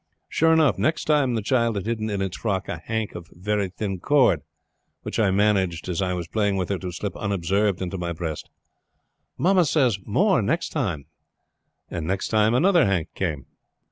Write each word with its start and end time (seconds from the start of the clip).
Sure 0.27 0.51
enough 0.51 0.79
next 0.79 1.05
time 1.05 1.35
the 1.35 1.43
child 1.43 1.75
had 1.75 1.85
hidden 1.85 2.09
in 2.09 2.23
its 2.23 2.35
frock 2.35 2.67
a 2.67 2.79
hank 2.83 3.13
of 3.13 3.29
very 3.33 3.69
thin 3.69 3.99
cord, 3.99 4.41
which 5.03 5.19
I 5.19 5.29
managed 5.29 5.87
as 5.87 6.01
I 6.01 6.13
was 6.15 6.27
playing 6.27 6.57
with 6.57 6.69
her 6.69 6.79
to 6.79 6.91
slip 6.91 7.15
unobserved 7.15 7.83
into 7.83 7.99
my 7.99 8.11
breast. 8.11 8.49
'Mammy 9.37 9.63
says 9.63 9.99
more 10.03 10.41
next 10.41 10.69
time.' 10.69 11.05
And 11.91 12.07
next 12.07 12.29
time 12.29 12.55
another 12.55 12.87
hank 12.87 13.09
came. 13.13 13.45